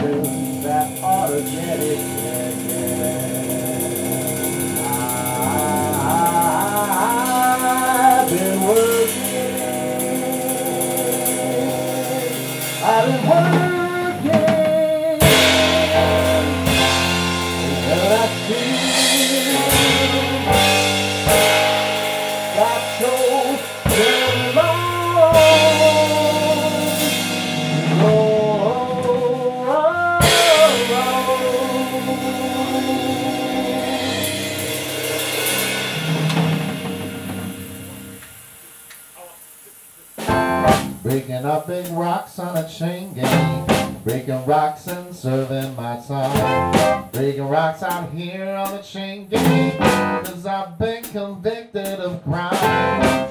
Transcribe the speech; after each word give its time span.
that 0.00 1.02
automatic 1.02 1.98
I've 8.02 8.28
been 8.30 8.60
working. 8.62 9.60
I've 12.82 13.06
been 13.06 13.28
working. 13.28 13.69
Breaking 41.10 41.44
up 41.44 41.66
big 41.66 41.88
rocks 41.88 42.38
on 42.38 42.56
a 42.56 42.68
chain 42.68 43.12
gang. 43.14 44.00
Breaking 44.04 44.46
rocks 44.46 44.86
and 44.86 45.12
serving 45.12 45.74
my 45.74 46.00
time. 46.06 47.10
Breaking 47.10 47.48
rocks 47.48 47.82
out 47.82 48.12
here 48.12 48.46
on 48.54 48.76
the 48.76 48.80
chain 48.80 49.26
gang. 49.26 49.76
Cause 50.24 50.46
I've 50.46 50.78
been 50.78 51.02
convicted 51.02 51.98
of 51.98 52.22
crime. 52.22 53.28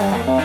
Thank 0.00 0.40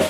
you. 0.00 0.09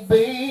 baby. 0.00 0.50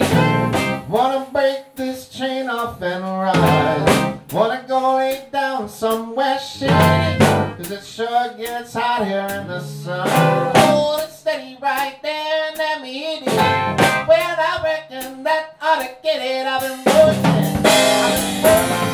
Wanna 0.90 1.28
break 1.32 1.76
this 1.76 2.10
chain 2.10 2.50
off 2.50 2.82
and 2.82 3.04
ride? 3.04 4.20
Wanna 4.32 4.64
go 4.68 4.98
lay 4.98 5.28
down 5.32 5.70
somewhere 5.70 6.40
shady. 6.40 7.18
Cause 7.58 7.72
it 7.72 7.84
sure 7.84 8.34
gets 8.38 8.74
hot 8.74 9.06
here 9.06 9.28
in 9.42 9.48
the 9.48 9.62
sun. 9.62 10.08
Hold 10.56 11.00
it 11.02 11.12
steady 11.12 11.58
right 11.62 11.98
there 12.02 12.50
and 12.50 12.58
let 12.58 12.82
me 12.82 12.94
hit 13.00 13.24
it. 13.24 13.34
Well, 13.34 14.36
I 14.40 14.62
reckon 14.64 15.24
that 15.24 15.56
ought 15.62 15.80
to 15.82 15.90
get 16.04 16.22
it. 16.22 16.46
I've 16.46 16.62
been 16.62 16.80
working. 16.86 17.26
I've 17.66 18.14
been 18.14 18.44
working. 18.44 18.92